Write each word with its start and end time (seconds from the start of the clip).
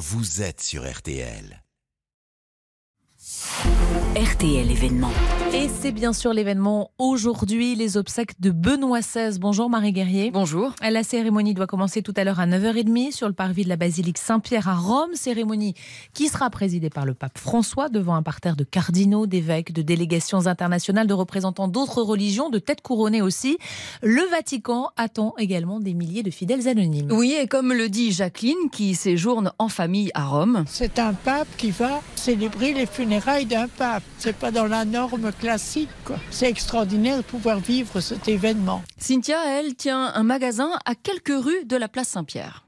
vous 0.00 0.40
êtes 0.40 0.62
sur 0.62 0.90
RTL. 0.90 1.62
RTL 4.16 4.68
événement. 4.68 5.12
Et 5.54 5.68
c'est 5.68 5.92
bien 5.92 6.12
sûr 6.12 6.32
l'événement 6.32 6.90
aujourd'hui, 6.98 7.74
les 7.76 7.96
obsèques 7.96 8.40
de 8.40 8.50
Benoît 8.50 9.00
XVI. 9.00 9.38
Bonjour 9.38 9.70
Marie 9.70 9.92
Guerrier. 9.92 10.30
Bonjour. 10.32 10.74
La 10.80 11.02
cérémonie 11.02 11.54
doit 11.54 11.66
commencer 11.66 12.02
tout 12.02 12.14
à 12.16 12.24
l'heure 12.24 12.40
à 12.40 12.46
9h30 12.46 13.12
sur 13.12 13.28
le 13.28 13.34
parvis 13.34 13.64
de 13.64 13.68
la 13.68 13.76
basilique 13.76 14.18
Saint-Pierre 14.18 14.68
à 14.68 14.74
Rome. 14.74 15.10
Cérémonie 15.14 15.74
qui 16.12 16.28
sera 16.28 16.50
présidée 16.50 16.90
par 16.90 17.04
le 17.04 17.14
pape 17.14 17.38
François 17.38 17.88
devant 17.88 18.14
un 18.14 18.22
parterre 18.22 18.56
de 18.56 18.64
cardinaux, 18.64 19.26
d'évêques, 19.26 19.72
de 19.72 19.82
délégations 19.82 20.46
internationales, 20.46 21.06
de 21.06 21.14
représentants 21.14 21.68
d'autres 21.68 22.02
religions, 22.02 22.50
de 22.50 22.58
têtes 22.58 22.82
couronnées 22.82 23.22
aussi. 23.22 23.58
Le 24.02 24.22
Vatican 24.30 24.90
attend 24.96 25.34
également 25.38 25.78
des 25.80 25.94
milliers 25.94 26.22
de 26.22 26.30
fidèles 26.30 26.68
anonymes. 26.68 27.10
Oui, 27.12 27.36
et 27.40 27.46
comme 27.46 27.72
le 27.72 27.88
dit 27.88 28.12
Jacqueline, 28.12 28.70
qui 28.72 28.94
séjourne 28.94 29.52
en 29.58 29.68
famille 29.68 30.10
à 30.14 30.26
Rome. 30.26 30.64
C'est 30.66 30.98
un 30.98 31.12
pape 31.12 31.48
qui 31.56 31.70
va 31.70 32.00
célébrer 32.16 32.72
les 32.72 32.86
funérailles 32.86 33.46
d'un 33.46 33.66
pape. 33.66 33.99
C'est 34.18 34.36
pas 34.36 34.50
dans 34.50 34.66
la 34.66 34.84
norme 34.84 35.32
classique. 35.32 35.88
C'est 36.30 36.48
extraordinaire 36.48 37.18
de 37.18 37.22
pouvoir 37.22 37.58
vivre 37.58 38.00
cet 38.00 38.28
événement. 38.28 38.82
Cynthia, 38.98 39.38
elle, 39.58 39.74
tient 39.74 40.12
un 40.14 40.22
magasin 40.22 40.70
à 40.84 40.94
quelques 40.94 41.28
rues 41.44 41.64
de 41.64 41.76
la 41.76 41.88
place 41.88 42.08
Saint-Pierre. 42.08 42.64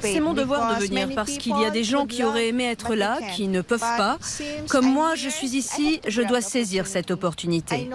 C'est 0.00 0.20
mon 0.20 0.34
devoir 0.34 0.78
de 0.78 0.84
venir 0.84 1.08
parce 1.14 1.36
qu'il 1.36 1.58
y 1.58 1.64
a 1.64 1.70
des 1.70 1.84
gens 1.84 2.06
qui 2.06 2.22
auraient 2.22 2.48
aimé 2.48 2.64
être 2.64 2.94
là, 2.94 3.18
qui 3.34 3.48
ne 3.48 3.60
peuvent 3.60 3.80
pas. 3.80 4.18
Comme 4.68 4.86
moi, 4.86 5.14
je 5.16 5.28
suis 5.28 5.56
ici, 5.56 6.00
je 6.06 6.22
dois 6.22 6.40
saisir 6.40 6.86
cette 6.86 7.10
opportunité. 7.10 7.90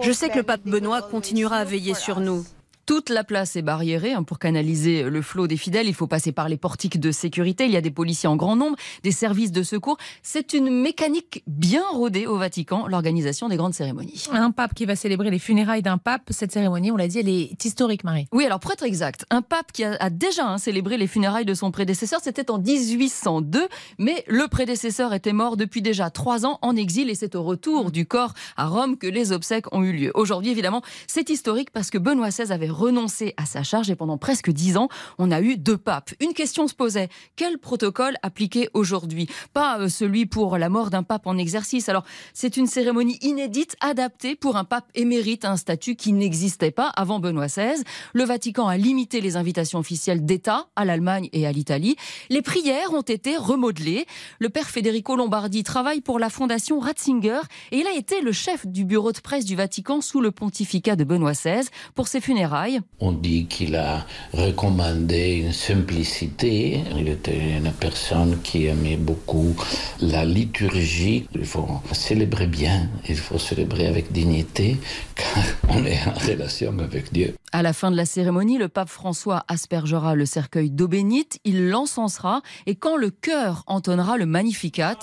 Je 0.00 0.12
sais 0.12 0.30
que 0.30 0.38
le 0.38 0.42
pape 0.42 0.62
Benoît 0.64 1.02
continuera 1.02 1.58
à 1.58 1.64
veiller 1.64 1.94
sur 1.94 2.20
nous. 2.20 2.44
Toute 2.84 3.10
la 3.10 3.22
place 3.22 3.54
est 3.54 3.62
barriérée 3.62 4.12
hein, 4.12 4.24
pour 4.24 4.38
canaliser 4.38 5.04
le 5.04 5.22
flot 5.22 5.46
des 5.46 5.56
fidèles. 5.56 5.86
Il 5.86 5.94
faut 5.94 6.08
passer 6.08 6.32
par 6.32 6.48
les 6.48 6.56
portiques 6.56 6.98
de 6.98 7.12
sécurité. 7.12 7.64
Il 7.64 7.70
y 7.70 7.76
a 7.76 7.80
des 7.80 7.92
policiers 7.92 8.28
en 8.28 8.36
grand 8.36 8.56
nombre, 8.56 8.76
des 9.04 9.12
services 9.12 9.52
de 9.52 9.62
secours. 9.62 9.98
C'est 10.22 10.52
une 10.52 10.68
mécanique 10.68 11.44
bien 11.46 11.84
rodée 11.92 12.26
au 12.26 12.36
Vatican, 12.36 12.88
l'organisation 12.88 13.48
des 13.48 13.56
grandes 13.56 13.74
cérémonies. 13.74 14.24
Un 14.32 14.50
pape 14.50 14.74
qui 14.74 14.84
va 14.84 14.96
célébrer 14.96 15.30
les 15.30 15.38
funérailles 15.38 15.82
d'un 15.82 15.98
pape. 15.98 16.22
Cette 16.30 16.50
cérémonie, 16.50 16.90
on 16.90 16.96
l'a 16.96 17.06
dit, 17.06 17.20
elle 17.20 17.28
est 17.28 17.64
historique, 17.64 18.02
Marie. 18.02 18.26
Oui, 18.32 18.44
alors 18.44 18.58
pour 18.58 18.72
être 18.72 18.84
exact, 18.84 19.26
un 19.30 19.42
pape 19.42 19.70
qui 19.72 19.84
a, 19.84 20.10
déjà 20.10 20.46
hein, 20.46 20.58
célébré 20.58 20.96
les 20.96 21.06
funérailles 21.06 21.44
de 21.44 21.54
son 21.54 21.70
prédécesseur, 21.70 22.20
c'était 22.22 22.50
en 22.50 22.58
1802, 22.58 23.68
mais 23.98 24.24
le 24.26 24.48
prédécesseur 24.48 25.14
était 25.14 25.32
mort 25.32 25.56
depuis 25.56 25.82
déjà 25.82 26.10
trois 26.10 26.46
ans 26.46 26.58
en 26.62 26.74
exil 26.74 27.10
et 27.10 27.14
c'est 27.14 27.36
au 27.36 27.44
retour 27.44 27.92
du 27.92 28.06
corps 28.06 28.34
à 28.56 28.66
Rome 28.66 28.96
que 28.98 29.06
les 29.06 29.30
obsèques 29.30 29.72
ont 29.72 29.82
eu 29.84 29.92
lieu. 29.92 30.10
Aujourd'hui, 30.14 30.50
évidemment, 30.50 30.82
c'est 31.06 31.30
historique 31.30 31.70
parce 31.70 31.90
que 31.90 31.98
Benoît 31.98 32.30
XVI 32.30 32.52
avait 32.52 32.71
renoncé 32.72 33.34
à 33.36 33.46
sa 33.46 33.62
charge 33.62 33.90
et 33.90 33.96
pendant 33.96 34.18
presque 34.18 34.50
dix 34.50 34.76
ans, 34.76 34.88
on 35.18 35.30
a 35.30 35.40
eu 35.40 35.56
deux 35.56 35.78
papes. 35.78 36.10
Une 36.20 36.34
question 36.34 36.66
se 36.66 36.74
posait 36.74 37.08
quel 37.36 37.58
protocole 37.58 38.16
appliquer 38.22 38.68
aujourd'hui? 38.74 39.28
Pas 39.52 39.78
euh, 39.78 39.88
celui 39.88 40.26
pour 40.26 40.58
la 40.58 40.68
mort 40.68 40.90
d'un 40.90 41.02
pape 41.02 41.26
en 41.26 41.38
exercice. 41.38 41.88
Alors, 41.88 42.04
c'est 42.32 42.56
une 42.56 42.66
cérémonie 42.66 43.18
inédite, 43.20 43.76
adaptée 43.80 44.34
pour 44.34 44.56
un 44.56 44.64
pape 44.64 44.86
émérite, 44.94 45.44
un 45.44 45.56
statut 45.56 45.96
qui 45.96 46.12
n'existait 46.12 46.70
pas 46.70 46.88
avant 46.96 47.20
Benoît 47.20 47.46
XVI. 47.46 47.82
Le 48.12 48.24
Vatican 48.24 48.68
a 48.68 48.76
limité 48.76 49.20
les 49.20 49.36
invitations 49.36 49.78
officielles 49.78 50.24
d'État 50.24 50.66
à 50.76 50.84
l'Allemagne 50.84 51.28
et 51.32 51.46
à 51.46 51.52
l'Italie. 51.52 51.96
Les 52.30 52.42
prières 52.42 52.92
ont 52.92 53.02
été 53.02 53.36
remodelées. 53.36 54.06
Le 54.38 54.48
père 54.48 54.70
Federico 54.70 55.16
Lombardi 55.16 55.62
travaille 55.62 56.00
pour 56.00 56.18
la 56.18 56.30
fondation 56.30 56.78
Ratzinger 56.78 57.40
et 57.70 57.78
il 57.78 57.86
a 57.86 57.92
été 57.92 58.20
le 58.20 58.32
chef 58.32 58.66
du 58.66 58.84
bureau 58.84 59.12
de 59.12 59.20
presse 59.20 59.44
du 59.44 59.56
Vatican 59.56 60.00
sous 60.00 60.20
le 60.20 60.30
pontificat 60.30 60.96
de 60.96 61.04
Benoît 61.04 61.32
XVI 61.32 61.68
pour 61.94 62.08
ses 62.08 62.20
funérailles 62.20 62.61
on 63.00 63.12
dit 63.12 63.46
qu'il 63.46 63.76
a 63.76 64.06
recommandé 64.32 65.42
une 65.44 65.52
simplicité. 65.52 66.80
Il 66.96 67.08
était 67.08 67.56
une 67.58 67.72
personne 67.72 68.40
qui 68.42 68.66
aimait 68.66 68.96
beaucoup 68.96 69.54
la 70.00 70.24
liturgie. 70.24 71.26
Il 71.34 71.44
faut 71.44 71.80
célébrer 71.92 72.46
bien, 72.46 72.88
il 73.08 73.16
faut 73.16 73.38
célébrer 73.38 73.86
avec 73.86 74.12
dignité, 74.12 74.76
car 75.14 75.44
on 75.68 75.84
est 75.84 76.00
en 76.06 76.18
relation 76.18 76.76
avec 76.78 77.12
Dieu. 77.12 77.34
À 77.52 77.62
la 77.62 77.72
fin 77.72 77.90
de 77.90 77.96
la 77.96 78.06
cérémonie, 78.06 78.58
le 78.58 78.68
pape 78.68 78.88
François 78.88 79.44
aspergera 79.48 80.14
le 80.14 80.26
cercueil 80.26 80.70
d'eau 80.70 80.88
bénite, 80.88 81.38
il 81.44 81.68
l'encensera, 81.68 82.42
et 82.66 82.76
quand 82.76 82.96
le 82.96 83.10
chœur 83.10 83.64
entonnera 83.66 84.16
le 84.16 84.26
Magnificat, 84.26 84.98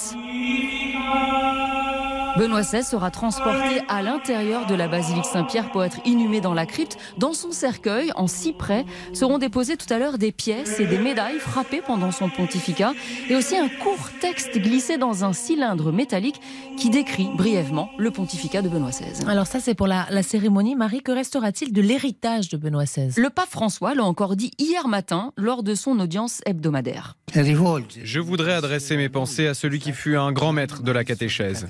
Benoît 2.37 2.61
XVI 2.61 2.83
sera 2.83 3.11
transporté 3.11 3.81
à 3.87 4.01
l'intérieur 4.01 4.65
de 4.65 4.75
la 4.75 4.87
basilique 4.87 5.25
Saint-Pierre 5.25 5.71
pour 5.71 5.83
être 5.83 5.99
inhumé 6.05 6.41
dans 6.41 6.53
la 6.53 6.65
crypte. 6.65 6.97
Dans 7.17 7.33
son 7.33 7.51
cercueil, 7.51 8.11
en 8.15 8.27
cyprès, 8.27 8.85
seront 9.13 9.37
déposées 9.37 9.77
tout 9.77 9.91
à 9.91 9.97
l'heure 9.97 10.17
des 10.17 10.31
pièces 10.31 10.79
et 10.79 10.85
des 10.85 10.97
médailles 10.97 11.39
frappées 11.39 11.81
pendant 11.81 12.11
son 12.11 12.29
pontificat 12.29 12.93
et 13.29 13.35
aussi 13.35 13.57
un 13.57 13.67
court 13.67 14.09
texte 14.21 14.57
glissé 14.57 14.97
dans 14.97 15.25
un 15.25 15.33
cylindre 15.33 15.91
métallique 15.91 16.39
qui 16.77 16.89
décrit 16.89 17.29
brièvement 17.35 17.89
le 17.97 18.11
pontificat 18.11 18.61
de 18.61 18.69
Benoît 18.69 18.91
XVI. 18.91 19.27
Alors 19.27 19.47
ça, 19.47 19.59
c'est 19.59 19.75
pour 19.75 19.87
la, 19.87 20.07
la 20.09 20.23
cérémonie. 20.23 20.75
Marie, 20.75 21.01
que 21.01 21.11
restera-t-il 21.11 21.73
de 21.73 21.81
l'héritage 21.81 22.49
de 22.49 22.57
Benoît 22.57 22.85
XVI? 22.85 23.13
Le 23.17 23.29
pape 23.29 23.49
François 23.49 23.95
l'a 23.95 24.03
encore 24.03 24.35
dit 24.35 24.51
hier 24.59 24.87
matin 24.87 25.33
lors 25.35 25.63
de 25.63 25.75
son 25.75 25.99
audience 25.99 26.41
hebdomadaire. 26.45 27.15
Je 27.33 28.19
voudrais 28.19 28.53
adresser 28.53 28.97
mes 28.97 29.09
pensées 29.09 29.47
à 29.47 29.53
celui 29.53 29.79
qui 29.79 29.91
fut 29.93 30.15
un 30.15 30.31
grand 30.31 30.51
maître 30.51 30.81
de 30.81 30.91
la 30.91 31.03
catéchèse. 31.03 31.67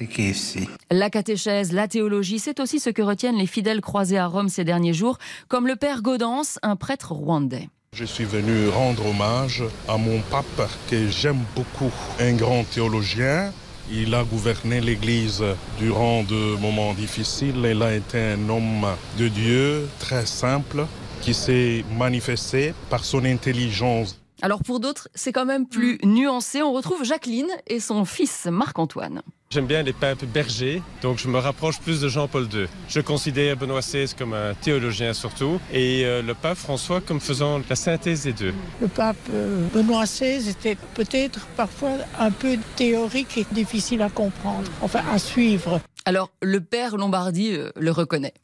La 0.91 1.09
catéchèse, 1.09 1.71
la 1.71 1.87
théologie, 1.87 2.39
c'est 2.39 2.59
aussi 2.59 2.79
ce 2.79 2.89
que 2.89 3.01
retiennent 3.01 3.37
les 3.37 3.47
fidèles 3.47 3.81
croisés 3.81 4.17
à 4.17 4.27
Rome 4.27 4.49
ces 4.49 4.63
derniers 4.63 4.93
jours, 4.93 5.17
comme 5.47 5.67
le 5.67 5.75
père 5.75 6.01
Gaudence, 6.01 6.59
un 6.63 6.75
prêtre 6.75 7.11
rwandais. 7.11 7.69
Je 7.93 8.05
suis 8.05 8.23
venu 8.23 8.69
rendre 8.69 9.07
hommage 9.07 9.63
à 9.87 9.97
mon 9.97 10.21
pape 10.29 10.69
que 10.89 11.09
j'aime 11.09 11.43
beaucoup, 11.55 11.91
un 12.19 12.33
grand 12.33 12.63
théologien. 12.63 13.51
Il 13.91 14.13
a 14.13 14.23
gouverné 14.23 14.79
l'Église 14.79 15.43
durant 15.79 16.23
de 16.23 16.55
moments 16.57 16.93
difficiles. 16.93 17.65
Il 17.65 17.81
a 17.81 17.95
été 17.95 18.19
un 18.19 18.49
homme 18.49 18.85
de 19.17 19.27
Dieu 19.27 19.89
très 19.99 20.27
simple 20.27 20.85
qui 21.21 21.33
s'est 21.33 21.83
manifesté 21.97 22.73
par 22.89 23.03
son 23.03 23.25
intelligence. 23.25 24.19
Alors 24.41 24.63
pour 24.63 24.79
d'autres, 24.79 25.09
c'est 25.15 25.33
quand 25.33 25.45
même 25.45 25.67
plus 25.67 25.99
nuancé. 26.03 26.61
On 26.61 26.71
retrouve 26.71 27.03
Jacqueline 27.03 27.49
et 27.67 27.79
son 27.79 28.05
fils 28.05 28.45
Marc-Antoine. 28.45 29.21
J'aime 29.49 29.65
bien 29.65 29.81
les 29.81 29.93
papes 29.93 30.23
bergers, 30.25 30.81
donc 31.01 31.17
je 31.17 31.27
me 31.27 31.39
rapproche 31.39 31.79
plus 31.79 31.99
de 31.99 32.07
Jean-Paul 32.07 32.47
II. 32.53 32.67
Je 32.87 33.01
considère 33.01 33.57
Benoît 33.57 33.79
XVI 33.79 34.13
comme 34.15 34.33
un 34.33 34.53
théologien 34.53 35.13
surtout, 35.13 35.59
et 35.73 36.05
euh, 36.05 36.21
le 36.21 36.35
pape 36.35 36.57
François 36.57 37.01
comme 37.01 37.19
faisant 37.19 37.59
la 37.67 37.75
synthèse 37.75 38.23
des 38.23 38.33
deux. 38.33 38.53
Le 38.79 38.87
pape 38.87 39.17
euh, 39.33 39.67
Benoît 39.73 40.03
XVI 40.03 40.47
était 40.47 40.77
peut-être 40.93 41.47
parfois 41.57 41.93
un 42.19 42.29
peu 42.29 42.57
théorique 42.75 43.39
et 43.39 43.45
difficile 43.51 44.03
à 44.03 44.09
comprendre, 44.09 44.69
enfin 44.81 45.01
à 45.11 45.17
suivre. 45.17 45.81
Alors 46.05 46.29
le 46.43 46.61
père 46.61 46.95
Lombardi 46.95 47.55
euh, 47.55 47.71
le 47.75 47.91
reconnaît. 47.91 48.35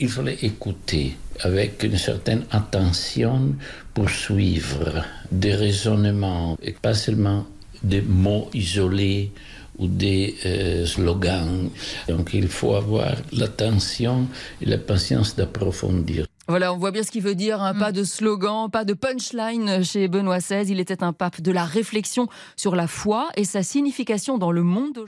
Il 0.00 0.08
fallait 0.08 0.38
écouter 0.42 1.16
avec 1.40 1.82
une 1.82 1.98
certaine 1.98 2.44
attention 2.52 3.54
pour 3.94 4.08
suivre 4.08 5.04
des 5.32 5.54
raisonnements 5.56 6.56
et 6.62 6.72
pas 6.72 6.94
seulement 6.94 7.46
des 7.82 8.00
mots 8.02 8.48
isolés 8.54 9.32
ou 9.78 9.88
des 9.88 10.36
euh, 10.46 10.86
slogans. 10.86 11.70
Donc 12.08 12.30
il 12.32 12.46
faut 12.46 12.74
avoir 12.74 13.16
l'attention 13.32 14.28
et 14.60 14.66
la 14.66 14.78
patience 14.78 15.34
d'approfondir. 15.34 16.26
Voilà, 16.46 16.72
on 16.72 16.78
voit 16.78 16.92
bien 16.92 17.02
ce 17.02 17.10
qu'il 17.10 17.22
veut 17.22 17.34
dire. 17.34 17.60
Hein. 17.60 17.74
Pas 17.74 17.92
de 17.92 18.04
slogan, 18.04 18.70
pas 18.70 18.84
de 18.84 18.94
punchline 18.94 19.84
chez 19.84 20.08
Benoît 20.08 20.38
XVI. 20.38 20.64
Il 20.68 20.80
était 20.80 21.02
un 21.02 21.12
pape 21.12 21.40
de 21.40 21.52
la 21.52 21.64
réflexion 21.64 22.28
sur 22.56 22.74
la 22.74 22.86
foi 22.86 23.28
et 23.36 23.44
sa 23.44 23.62
signification 23.62 24.38
dans 24.38 24.52
le 24.52 24.62
monde 24.62 25.06